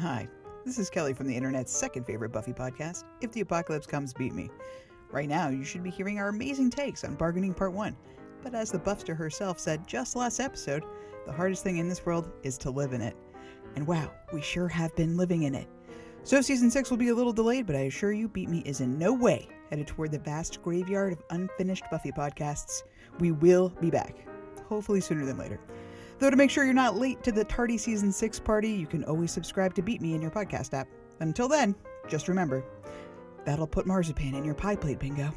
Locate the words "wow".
13.86-14.10